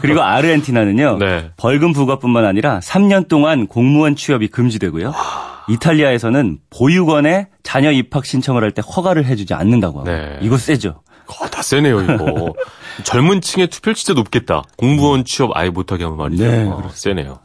[0.01, 1.17] 그리고 아르헨티나는요.
[1.19, 1.51] 네.
[1.55, 5.13] 벌금 부과뿐만 아니라 3년 동안 공무원 취업이 금지되고요.
[5.69, 10.39] 이탈리아에서는 보육원에 자녀 입학 신청을 할 때 허가를 해주지 않는다고 하고 네.
[10.41, 11.01] 이거 세죠.
[11.27, 12.53] 어, 다 세네요, 이거.
[13.03, 14.63] 젊은 층의 투표율 진짜 높겠다.
[14.77, 16.43] 공무원 취업 아예 못하게 하면 말이죠.
[16.43, 17.39] 네, 어, 세네요.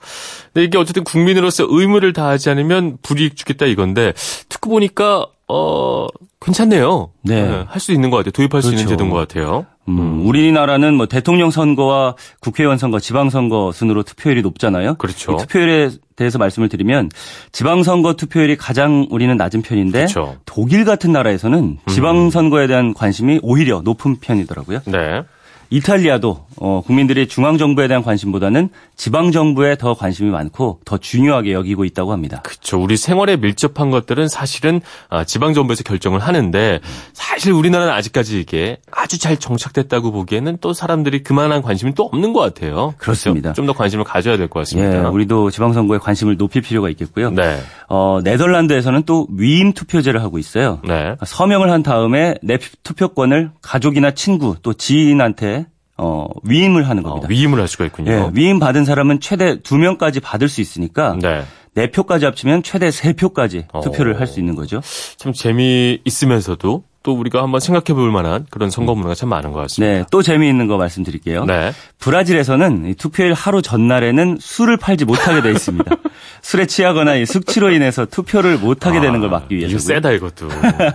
[0.52, 4.12] 근데 이게 어쨌든 국민으로서 의무를 다하지 않으면 불이익 주겠다 이건데,
[4.48, 6.06] 듣고 보니까, 어,
[6.40, 7.12] 괜찮네요.
[7.22, 7.64] 네.
[7.68, 8.32] 할수 있는 것 같아요.
[8.32, 8.90] 도입할 수 있는 그렇죠.
[8.90, 9.66] 제도인 것 같아요.
[9.88, 14.94] 음, 우리나라는 뭐 대통령 선거와 국회의원 선거, 지방선거 순으로 투표율이 높잖아요.
[14.94, 15.32] 그렇죠.
[15.32, 17.10] 이 투표율에 대해서 말씀을 드리면
[17.52, 20.36] 지방선거 투표율이 가장 우리는 낮은 편인데 그렇죠.
[20.44, 24.80] 독일 같은 나라에서는 지방선거에 대한 관심이 오히려 높은 편이더라고요.
[24.86, 25.22] 네.
[25.70, 31.84] 이탈리아도 어, 국민들이 중앙 정부에 대한 관심보다는 지방 정부에 더 관심이 많고 더 중요하게 여기고
[31.84, 32.40] 있다고 합니다.
[32.42, 32.80] 그렇죠.
[32.82, 36.80] 우리 생활에 밀접한 것들은 사실은 아, 지방 정부에서 결정을 하는데
[37.12, 42.40] 사실 우리나라는 아직까지 이게 아주 잘 정착됐다고 보기에는 또 사람들이 그만한 관심이 또 없는 것
[42.40, 42.94] 같아요.
[42.98, 43.52] 그렇습니다.
[43.52, 45.10] 좀 더 관심을 가져야 될것 예, 같습니다.
[45.10, 47.30] 우리도 지방 선거에 관심을 높일 필요가 있겠고요.
[47.30, 47.60] 네.
[47.88, 50.80] 어, 네덜란드에서는 또 위임 투표제를 하고 있어요.
[50.84, 51.14] 네.
[51.24, 57.28] 서명을 한 다음에 내 투표권을 가족이나 친구 또 지인한테 어, 위임을 하는 어, 겁니다.
[57.30, 58.12] 위임을 할 수가 있군요.
[58.12, 61.42] 예, 위임 받은 사람은 최대 두 명까지 받을 수 있으니까 네.
[61.74, 63.80] 네 표까지 합치면 최대 세 표까지 어.
[63.80, 64.80] 투표를 할 수 있는 거죠.
[65.16, 69.92] 참 재미있으면서도 또 우리가 한번 생각해 볼 만한 그런 선거 문화가 참 많은 것 같습니다.
[69.98, 71.44] 네, 또 재미있는 거 말씀드릴게요.
[71.44, 71.72] 네.
[72.00, 75.90] 브라질에서는 이 투표일 하루 전날에는 술을 팔지 못하게 돼 있습니다.
[76.42, 79.78] 술에 취하거나 이 숙취로 인해서 투표를 못하게 되는 걸 막기 아, 이거 위해서.
[79.86, 80.48] 세다 이것도.
[80.58, 80.94] 네.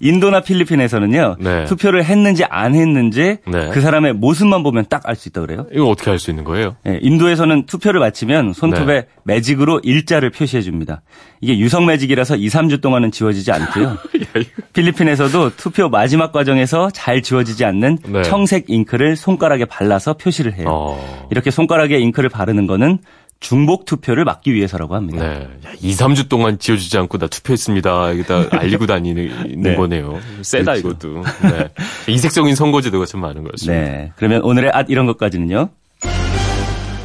[0.00, 1.36] 인도나 필리핀에서는요.
[1.40, 1.64] 네.
[1.64, 3.68] 투표를 했는지 안 했는지 네.
[3.72, 5.66] 그 사람의 모습만 보면 딱 알 수 있다 그래요.
[5.72, 6.76] 이거 어떻게 할수 있는 거예요?
[6.86, 9.06] 예, 인도에서는 투표를 마치면 손톱에 네.
[9.24, 11.02] 매직으로 일자를 표시해 줍니다.
[11.40, 13.96] 이게 유성 매직이라서 2, 3주 동안은 지워지지 않고요.
[14.74, 18.22] 필리핀에서 도 투표 마지막 과정에서 잘 지워지지 않는 네.
[18.22, 20.66] 청색 잉크를 손가락에 발라서 표시를 해요.
[20.68, 21.28] 어.
[21.32, 22.98] 이렇게 손가락에 잉크를 바르는 거는
[23.40, 25.26] 중복 투표를 막기 위해서라고 합니다.
[25.26, 25.42] 네.
[25.66, 28.12] 야, 2, 3주 동안 지워주지 않고 나 투표했습니다.
[28.12, 29.74] 이게 다 알리고 다니는 네.
[29.76, 30.18] 거네요.
[30.42, 30.88] 세다, 그렇죠.
[30.88, 31.22] 이것도.
[31.42, 31.68] 네.
[32.12, 33.80] 이색적인 선거제도가 참 많은 것 같습니다.
[33.84, 34.12] 네.
[34.16, 35.68] 그러면 오늘의 앗 이런 것까지는요.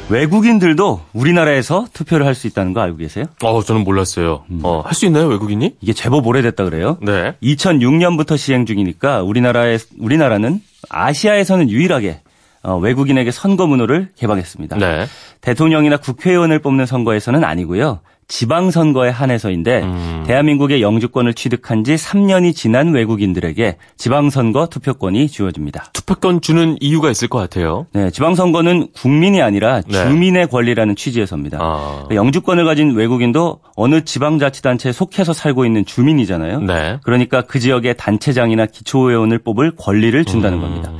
[0.09, 3.25] 외국인들도 우리나라에서 투표를 할 수 있다는 거 알고 계세요?
[3.43, 4.43] 어, 저는 몰랐어요.
[4.49, 4.59] 음.
[4.63, 5.75] 어, 할 수 있나요, 외국인이?
[5.81, 6.97] 이게 제법 오래됐다 그래요.
[7.01, 7.35] 네.
[7.43, 12.21] 2006년부터 시행 중이니까 우리나라에 우리나라는 아시아에서는 유일하게
[12.63, 14.77] 어, 외국인에게 선거 문호를 개방했습니다.
[14.77, 15.05] 네.
[15.41, 17.99] 대통령이나 국회의원을 뽑는 선거에서는 아니고요.
[18.33, 20.23] 지방선거에 한해서인데 음.
[20.25, 25.91] 대한민국의 영주권을 취득한 지 3년이 지난 외국인들에게 지방선거 투표권이 주어집니다.
[25.93, 27.85] 투표권 주는 이유가 있을 것 같아요.
[27.93, 29.93] 네, 지방선거는 국민이 아니라 네.
[29.93, 31.59] 주민의 권리라는 취지에서입니다.
[31.61, 32.07] 아.
[32.11, 36.61] 영주권을 가진 외국인도 어느 지방자치단체에 속해서 살고 있는 주민이잖아요.
[36.61, 36.97] 네.
[37.03, 40.61] 그러니까 그 지역의 단체장이나 기초의원을 뽑을 권리를 준다는 음.
[40.61, 40.91] 겁니다.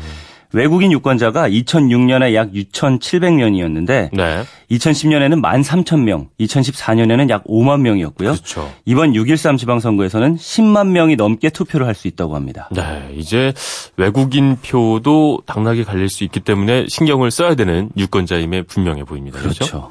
[0.53, 4.43] 외국인 유권자가 2006년에 약 6,700명이었는데 네.
[4.71, 8.33] 2010년에는 13,000명, 2014년에는 약 5만 명이었고요.
[8.33, 8.71] 그렇죠.
[8.85, 12.69] 이번 6.13 지방선거에서는 10만 명이 넘게 투표를 할 수 있다고 합니다.
[12.71, 13.53] 네, 이제
[13.97, 19.39] 외국인 표도 당락이 갈릴 수 있기 때문에 신경을 써야 되는 유권자임에 분명해 보입니다.
[19.39, 19.89] 그렇죠?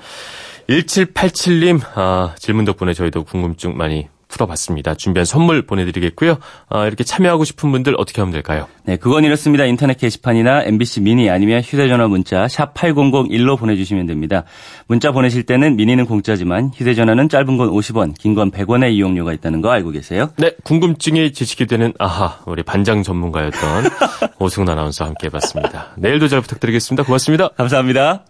[0.69, 4.95] 1787님, 아, 질문 덕분에 저희도 궁금증 많이 풀어봤습니다.
[4.95, 6.39] 준비한 선물 보내드리겠고요.
[6.71, 8.67] 아, 이렇게 참여하고 싶은 분들 어떻게 하면 될까요?
[8.85, 9.65] 네, 그건 이렇습니다.
[9.67, 14.45] 인터넷 게시판이나 MBC 미니 아니면 휴대전화 문자 샵 8001로 보내주시면 됩니다.
[14.89, 19.71] 문자 보내실 때는 미니는 공짜지만 휴대전화는 짧은 건 50원, 긴 건 100원의 이용료가 있다는 거
[19.71, 20.31] 알고 계세요?
[20.39, 23.85] 네, 궁금증이 지식이 되는 아하, 우리 반장 전문가였던
[24.41, 25.89] 오승훈 아나운서와 함께 해봤습니다.
[25.99, 27.05] 내일도 잘 부탁드리겠습니다.
[27.05, 27.49] 고맙습니다.
[27.51, 28.25] 감사합니다.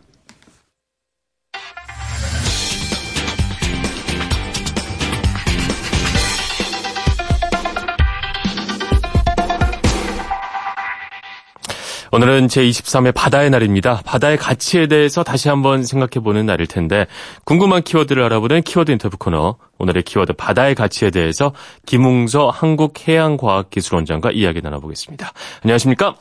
[12.15, 14.03] 오늘은 제23회 바다의 날입니다.
[14.05, 17.07] 바다의 가치에 대해서 다시 한번 생각해보는 날일 텐데
[17.45, 21.55] 궁금한 키워드를 알아보는 키워드 인터뷰 코너 오늘의 키워드 바다의 가치에 대해서
[21.87, 25.33] 김웅서 한국해양과학기술원장과 이야기 나눠보겠습니다.
[25.65, 26.15] 안녕하십니까?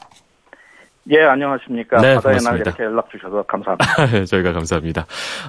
[1.10, 1.98] 예, 안녕하십니까.
[1.98, 2.70] 네, 바다의 날 고맙습니다.
[2.70, 4.24] 이렇게 연락 주셔서 감사합니다.
[4.32, 5.06] 저희가 감사합니다.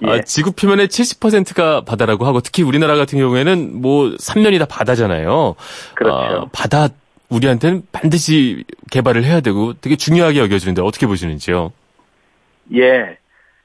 [0.08, 0.10] 예.
[0.10, 5.54] 아, 지구 표면의 70%가 바다라고 하고 특히 우리나라 같은 경우에는 뭐 3년이 다 바다잖아요.
[5.94, 6.16] 그렇죠.
[6.16, 6.88] 아, 바다
[7.32, 11.72] 우리한테는 반드시 개발을 해야 되고 되게 중요하게 여겨지는데 어떻게 보시는지요?
[12.74, 13.16] 예,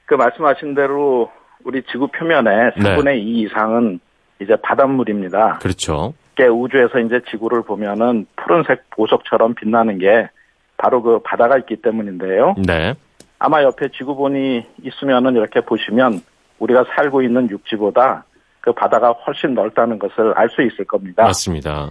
[0.06, 1.30] 그 말씀하신 대로
[1.64, 2.96] 우리 지구 표면의 네.
[2.96, 4.00] 4분의 2 이상은
[4.40, 5.58] 이제 바닷물입니다.
[5.60, 6.14] 그렇죠.
[6.40, 10.28] 우주에서 이제 지구를 보면은 푸른색 보석처럼 빛나는 게
[10.76, 12.54] 바로 그 바다가 있기 때문인데요.
[12.64, 12.94] 네.
[13.40, 16.22] 아마 옆에 지구본이 있으면은 이렇게 보시면
[16.60, 18.24] 우리가 살고 있는 육지보다
[18.60, 21.24] 그 바다가 훨씬 넓다는 것을 알 수 있을 겁니다.
[21.24, 21.90] 맞습니다.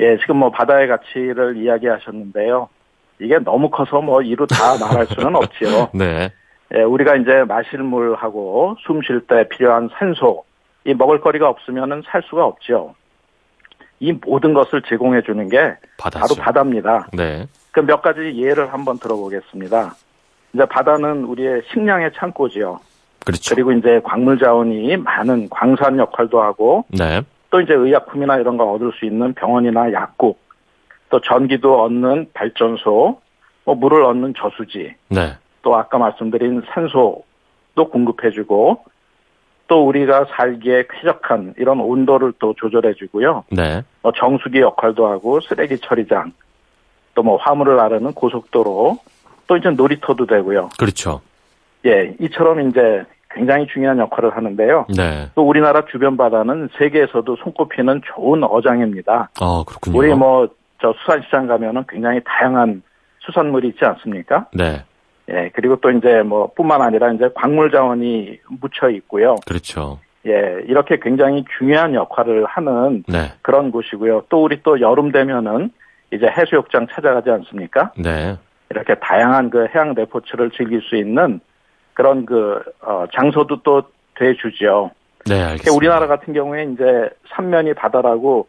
[0.00, 2.68] 예, 지금 뭐 바다의 가치를 이야기하셨는데요.
[3.20, 5.90] 이게 너무 커서 뭐 이루 다 말할 수는 없지요.
[5.94, 6.30] 네.
[6.74, 10.44] 예, 우리가 이제 마실 물하고 숨 쉴 때 필요한 산소,
[10.84, 12.94] 이 먹을거리가 없으면은 살 수가 없지요.
[14.00, 16.34] 이 모든 것을 제공해 주는 게 바다죠.
[16.36, 17.08] 바로 바다입니다.
[17.12, 17.46] 네.
[17.72, 19.94] 그몇 가지 예를 한번 들어보겠습니다.
[20.54, 22.78] 이제 바다는 우리의 식량의 창고지요.
[23.24, 23.54] 그렇죠.
[23.54, 27.22] 그리고 이제 광물 자원이 많은 광산 역할도 하고 네.
[27.50, 30.38] 또 이제 의약품이나 이런 거 얻을 수 있는 병원이나 약국,
[31.10, 33.20] 또 전기도 얻는 발전소,
[33.64, 35.36] 뭐 물을 얻는 저수지, 네.
[35.62, 38.84] 또 아까 말씀드린 산소도 공급해주고
[39.68, 43.44] 또 우리가 살기에 쾌적한 이런 온도를 또 조절해주고요.
[43.50, 43.82] 네.
[44.02, 46.32] 뭐 정수기 역할도 하고 쓰레기 처리장,
[47.14, 48.98] 또 뭐 화물을 나르는 고속도로,
[49.46, 50.68] 또 이제 놀이터도 되고요.
[50.78, 51.20] 그렇죠.
[51.86, 54.86] 예, 이처럼 이제 굉장히 중요한 역할을 하는데요.
[54.96, 55.28] 네.
[55.34, 59.30] 또 우리나라 주변 바다는 세계에서도 손꼽히는 좋은 어장입니다.
[59.40, 59.98] 어, 그렇군요.
[59.98, 60.48] 우리 뭐
[60.80, 62.82] 저 수산시장 가면은 굉장히 다양한
[63.20, 64.46] 수산물이 있지 않습니까?
[64.54, 64.84] 네.
[65.28, 69.36] 예, 그리고 또 이제 뭐 뿐만 아니라 이제 광물 자원이 묻혀 있고요.
[69.46, 69.98] 그렇죠.
[70.26, 73.32] 예, 이렇게 굉장히 중요한 역할을 하는 네.
[73.42, 74.24] 그런 곳이고요.
[74.28, 75.70] 또 우리 또 여름 되면은
[76.12, 77.92] 이제 해수욕장 찾아가지 않습니까?
[77.98, 78.36] 네.
[78.70, 81.40] 이렇게 다양한 그 해양 레포츠를 즐길 수 있는
[81.98, 83.82] 그런 그 어, 장소도 또
[84.14, 84.92] 돼주죠.
[85.26, 85.74] 네, 알겠습니다.
[85.76, 88.46] 우리나라 같은 경우에 이제 삼면이 바다라고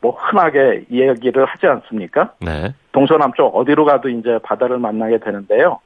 [0.00, 2.32] 뭐 흔하게 이야기를 하지 않습니까?
[2.40, 2.74] 네.
[2.90, 5.78] 동서남쪽 어디로 가도 이제 바다를 만나게 되는데요.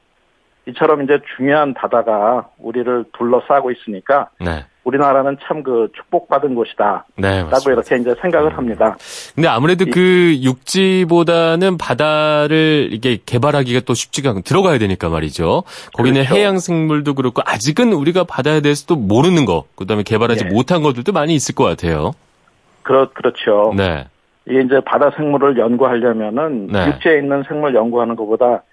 [0.65, 4.65] 이처럼 이제 중요한 바다가 우리를 둘러싸고 있으니까 네.
[4.83, 7.05] 우리나라는 참 그 축복받은 곳이다.
[7.15, 7.71] 네, 라고.
[7.71, 8.97] 이렇게 이제 생각을 합니다.
[9.33, 15.63] 근데 아무래도 그 육지보다는 바다를 이게 개발하기가 또 쉽지가 않고 들어가야 되니까 말이죠.
[15.93, 16.35] 거기는 그렇죠.
[16.35, 20.53] 해양 생물도 그렇고 아직은 우리가 바다에 대해서도 모르는 거, 그다음에 개발하지 예.
[20.53, 22.11] 못한 것들도 많이 있을 것 같아요.
[22.81, 23.73] 그렇, 그렇죠.
[23.77, 24.05] 네.
[24.45, 26.87] 이게 이제 바다 생물을 연구하려면은 네.
[26.87, 28.63] 육지에 있는 생물 연구하는 것보다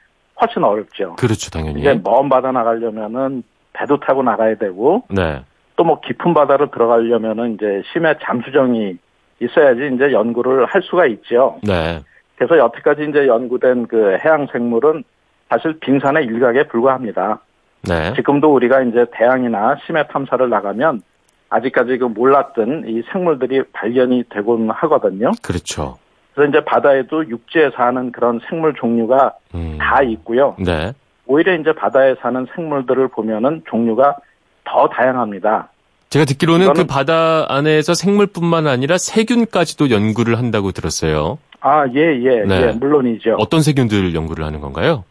[0.41, 1.15] 훨씬 어렵죠.
[1.17, 1.81] 그렇죠, 당연히.
[1.81, 3.45] 이제 먼 바다 나가려면은
[3.75, 5.43] 배도 타고 나가야 되고 네.
[5.81, 8.99] 또 뭐 깊은 바다로 들어가려면은 이제 심해 잠수정이
[9.41, 11.59] 있어야지 이제 연구를 할 수가 있죠.
[11.63, 12.01] 네.
[12.37, 15.05] 그래서 여태까지 이제 연구된 그 해양 생물은
[15.49, 17.41] 사실 빙산의 일각에 불과합니다.
[17.89, 18.13] 네.
[18.13, 21.01] 지금도 우리가 이제 대양이나 심해 탐사를 나가면
[21.49, 25.31] 아직까지 그 몰랐던 이 생물들이 발견이 되곤 하거든요.
[25.43, 25.97] 그렇죠.
[26.35, 29.79] 그래서 이제 바다에도 육지에 사는 그런 생물 종류가 음.
[29.81, 30.57] 다 있고요.
[30.59, 30.93] 네.
[31.25, 34.19] 오히려 이제 바다에 사는 생물들을 보면은 종류가
[34.65, 35.71] 더 다양합니다.
[36.11, 41.39] 제가 듣기로는 그 바다 안에서 생물뿐만 아니라 세균까지도 연구를 한다고 들었어요.
[41.61, 42.63] 아, 예, 예, 네.
[42.63, 43.37] 예, 물론이죠.
[43.39, 45.05] 어떤 세균들 연구를 하는 건가요?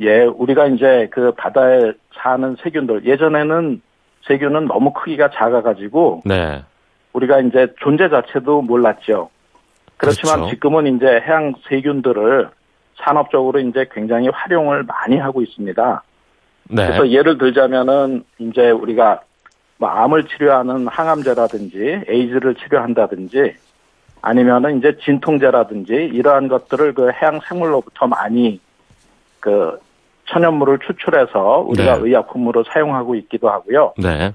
[0.00, 3.80] 예, 우리가 이제 그 바다에 사는 세균들, 예전에는
[4.28, 6.62] 세균은 너무 크기가 작아가지고 네.
[7.12, 9.30] 우리가 이제 존재 자체도 몰랐죠.
[9.96, 10.54] 그렇지만 그렇죠.
[10.54, 12.48] 지금은 이제 해양 세균들을
[13.02, 16.02] 산업적으로 이제 굉장히 활용을 많이 하고 있습니다.
[16.68, 16.86] 네.
[16.86, 19.20] 그래서 예를 들자면은 이제 우리가
[19.78, 23.54] 뭐 암을 치료하는 항암제라든지 에이즈를 치료한다든지
[24.20, 28.60] 아니면은 이제 진통제라든지 이러한 것들을 그 해양 생물로부터 많이
[29.40, 29.78] 그
[30.26, 32.04] 천연물을 추출해서 우리가 네.
[32.04, 33.94] 의약품으로 사용하고 있기도 하고요.
[33.96, 34.32] 네.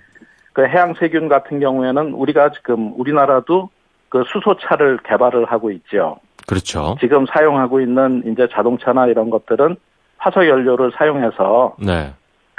[0.54, 3.70] 그 해양 세균 같은 경우에는 우리가 지금 우리나라도
[4.10, 6.18] 그 수소차를 개발을 하고 있죠.
[6.48, 6.96] 그렇죠.
[7.00, 9.76] 지금 사용하고 있는 이제 자동차나 이런 것들은
[10.18, 12.14] 화석 연료를 사용해서 네.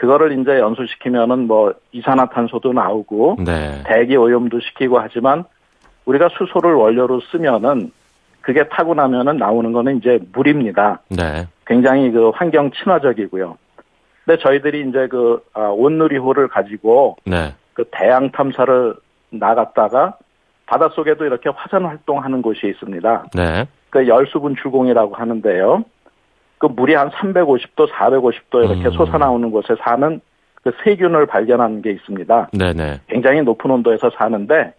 [0.04, 3.82] 그거를 이제 연소시키면은 뭐 이산화탄소도 나오고 네.
[3.86, 5.44] 대기 오염도 시키고 하지만
[6.04, 7.90] 우리가 수소를 원료로 쓰면은
[8.42, 11.00] 그게 타고 나면은 나오는 거는 이제 물입니다.
[11.08, 11.46] 네.
[11.66, 13.56] 굉장히 그 환경 친화적이고요.
[14.24, 17.54] 근데 저희들이 이제 그 아, 온누리호를 가지고 네.
[17.72, 18.94] 그 대양 탐사를
[19.30, 20.18] 나갔다가
[20.66, 23.26] 바닷속에도 이렇게 화산 활동하는 곳이 있습니다.
[23.34, 23.66] 네.
[23.88, 25.84] 그 열수분 출공이라고 하는데요.
[26.58, 28.90] 그 물이 한 350도, 450도 이렇게 음.
[28.92, 30.20] 솟아나오는 곳에 사는
[30.62, 32.50] 그 세균을 발견한 게 있습니다.
[32.52, 33.00] 네네.
[33.08, 34.74] 굉장히 높은 온도에서 사는데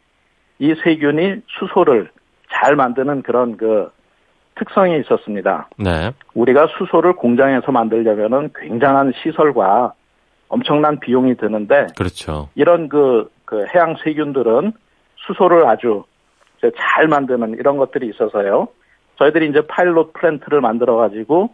[0.59, 2.09] 이 세균이 수소를
[2.51, 3.91] 잘 만드는 그런 그
[4.55, 5.69] 특성이 있었습니다.
[5.77, 6.11] 네.
[6.33, 9.93] 우리가 수소를 공장에서 만들려면은 굉장한 시설과
[10.47, 12.49] 엄청난 비용이 드는데 그렇죠.
[12.55, 14.73] 이런 그, 그 해양 세균들은
[15.27, 16.03] 수소를 아주
[16.77, 18.69] 잘 만드는 이런 것들이 있어서요.
[19.17, 21.49] 저희들이 이제 파일럿 플랜트를 만들어 가지고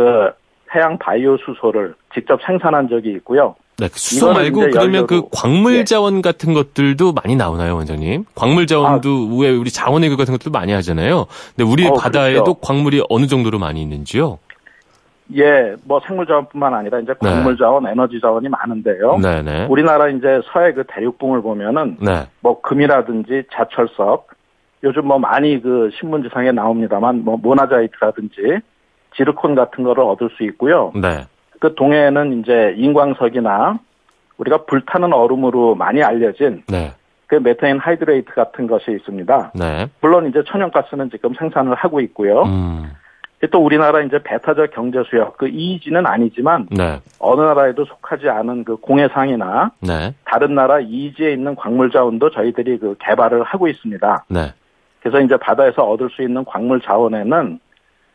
[0.00, 0.30] 그
[0.74, 3.54] 해양 바이오 수소를 직접 생산한 적이 있고요.
[3.76, 3.88] 네.
[3.88, 5.28] 그 수소 말고 그러면 그 연료로.
[5.30, 5.84] 광물 예.
[5.84, 8.24] 자원 같은 것들도 많이 나오나요, 원장님?
[8.34, 11.26] 광물 자원도 왜 우리 자원외교 같은 것도 많이 하잖아요.
[11.54, 12.60] 근데 우리 어, 바다에도 그렇죠.
[12.60, 14.38] 광물이 어느 정도로 많이 있는지요?
[15.36, 17.28] 예, 뭐 생물 자원뿐만 아니라 이제 네.
[17.28, 19.18] 광물 자원, 에너지 자원이 많은데요.
[19.18, 19.66] 네 네.
[19.68, 22.26] 우리나라 이제 서해 그 대륙붕을 보면은 네.
[22.40, 24.28] 뭐 금이라든지 자철석
[24.82, 28.60] 요즘 뭐 많이 그 신문지상에 나옵니다만 뭐 모나자이트라든지
[29.16, 30.92] 지르콘 같은 거를 얻을 수 있고요.
[30.94, 31.24] 네.
[31.58, 33.78] 그 동해에는 이제 인광석이나
[34.38, 36.92] 우리가 불타는 얼음으로 많이 알려진 네.
[37.26, 39.52] 그 메테인 hydrate 같은 것이 있습니다.
[39.54, 39.86] 네.
[40.00, 42.42] 물론 이제 천연가스는 지금 생산을 하고 있고요.
[42.42, 42.90] 음.
[43.50, 47.00] 또 우리나라 이제 배타적 경제 수역 그 이의지는 아니지만 네.
[47.18, 50.14] 어느 나라에도 속하지 않은 그 공해상이나 네.
[50.24, 54.24] 다른 나라 이의지에 있는 광물 자원도 저희들이 그 개발을 하고 있습니다.
[54.28, 54.52] 네.
[55.00, 57.60] 그래서 이제 바다에서 얻을 수 있는 광물 자원에는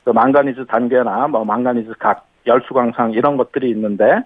[0.06, 4.22] 그 망가니즈 단계나 뭐 망가니즈 각 열수광상 이런 것들이 있는데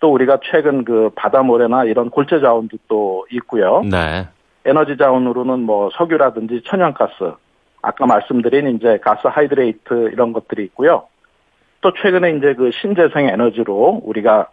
[0.00, 3.82] 또 우리가 최근 그 바다 모래나 이런 골재 자원도 또 있고요.
[3.82, 4.28] 네.
[4.66, 7.32] 에너지 자원으로는 뭐 석유라든지 천연가스,
[7.80, 11.04] 아까 말씀드린 이제 가스 hydrate 이런 것들이 있고요.
[11.80, 14.48] 또 최근에 이제 그 신재생 에너지로 우리가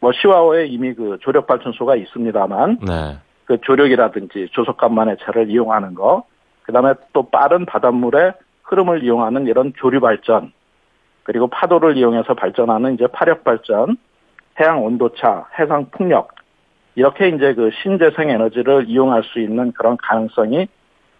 [0.00, 3.18] 뭐 시화호에 이미 그 조력 발전소가 있습니다만 네.
[3.44, 6.24] 그 조력이라든지 조석간만의 차를 이용하는 거,
[6.62, 8.34] 그다음에 또 빠른 바닷물의
[8.72, 10.52] 흐름을 이용하는 이런 조류 발전,
[11.22, 13.96] 그리고 파도를 이용해서 발전하는 이제 파력 발전,
[14.58, 16.34] 해양 온도차, 해상 풍력
[16.94, 20.68] 이렇게 이제 그 신재생 에너지를 이용할 수 있는 그런 가능성이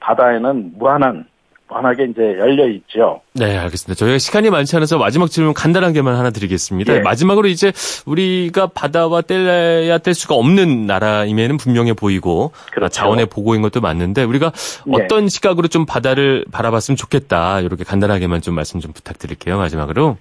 [0.00, 1.26] 바다에는 무한한
[1.72, 3.20] 무한하게 이제 열려 있죠.
[3.34, 3.98] 네, 알겠습니다.
[3.98, 6.96] 저희가 시간이 많지 않아서 마지막 질문 간단한 게만 하나 드리겠습니다.
[6.96, 7.00] 예.
[7.00, 7.72] 마지막으로 이제
[8.06, 12.86] 우리가 바다와 뗄래야 뗄 수가 없는 나라임에는 분명해 보이고 그렇죠.
[12.86, 14.52] 아, 자원의 보고인 것도 맞는데 우리가
[14.88, 15.04] 예.
[15.04, 17.60] 어떤 시각으로 좀 바다를 바라봤으면 좋겠다.
[17.60, 19.56] 이렇게 간단하게만 좀 말씀 좀 부탁드릴게요.
[19.56, 20.18] 마지막으로.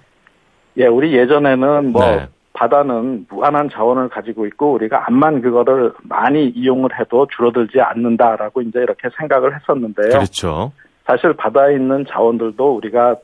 [0.78, 2.28] 예, 우리 예전에는 뭐 네.
[2.54, 9.08] 바다는 무한한 자원을 가지고 있고 우리가 암만 그거를 많이 이용을 해도 줄어들지 않는다라고 이제 이렇게
[9.18, 10.10] 생각을 했었는데요.
[10.10, 10.72] 그렇죠.
[11.06, 13.16] 사실 바다에 있는 자원들도 우리가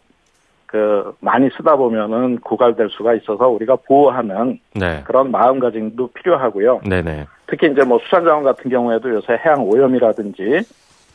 [0.67, 5.03] 그 많이 쓰다 보면은 고갈될 수가 있어서 우리가 보호하는 네.
[5.07, 6.83] 그런 마음가짐도 필요하고요.
[6.87, 7.27] 네네.
[7.47, 10.61] 특히 이제 뭐 수산자원 같은 경우에도 요새 해양 오염이라든지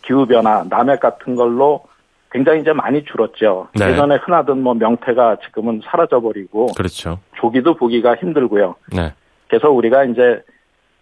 [0.01, 1.83] 기후 변화, 남핵 같은 걸로
[2.31, 3.67] 굉장히 이제 많이 줄었죠.
[3.75, 3.91] 네.
[3.91, 7.19] 예전에 흔하던 뭐 명태가 지금은 사라져 버리고 그렇죠.
[7.35, 8.73] 조기도 보기가 힘들고요.
[8.91, 9.13] 네.
[9.47, 10.41] 그래서 우리가 이제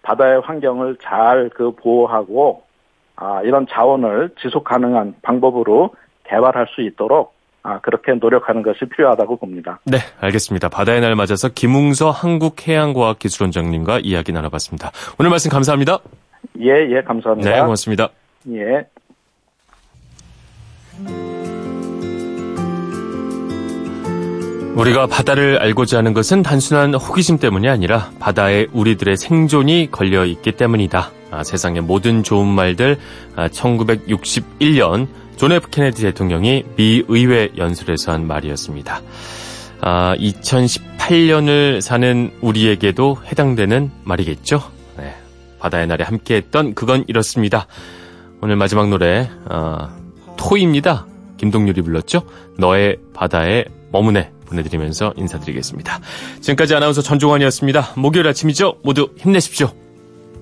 [0.01, 2.63] 바다의 환경을 잘 그 보호하고
[3.21, 9.79] 아, 이런 자원을 지속 가능한 방법으로 개발할 수 있도록 아, 그렇게 노력하는 것이 필요하다고 봅니다.
[9.83, 10.69] 네, 알겠습니다.
[10.69, 14.91] 바다의 날 맞아서 김웅서 한국해양과학기술원장님과 이야기 나눠봤습니다.
[15.19, 15.99] 오늘 말씀 감사합니다.
[16.61, 17.51] 예, 예, 감사합니다.
[17.51, 18.09] 네, 고맙습니다.
[18.49, 18.87] 예.
[24.75, 31.20] 우리가 바다를 알고자 하는 것은 단순한 호기심 때문이 아니라 바다에 우리들의 생존이 걸려 있기 때문이다.
[31.31, 32.99] 아, 세상의 모든 좋은 말들
[33.35, 39.01] 아, 1961년 존 F 케네디 대통령이 미 의회 연설에서 한 말이었습니다.
[39.81, 44.61] 아, 2018년을 사는 우리에게도 해당되는 말이겠죠.
[44.97, 45.15] 네,
[45.59, 47.65] 바다의 날에 함께했던 그건 이렇습니다.
[48.41, 49.95] 오늘 마지막 노래 아,
[50.37, 51.07] 토이입니다.
[51.37, 52.21] 김동률이 불렀죠.
[52.57, 55.99] 너의 바다에 머무네 보내드리면서 인사드리겠습니다.
[56.41, 57.93] 지금까지 아나운서 전종환이었습니다.
[57.95, 58.75] 목요일 아침이죠.
[58.83, 59.71] 모두 힘내십시오.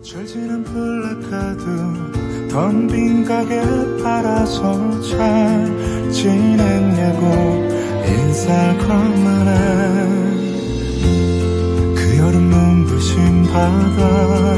[0.02, 3.62] 철지는 플래카드 텅빈 가게
[4.02, 7.68] 팔아서 잘 지냈냐고
[8.08, 9.52] 인사 건너네
[11.96, 14.58] 그 여름 눈부신 바다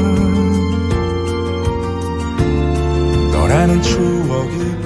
[3.32, 4.81] 너라는 추억이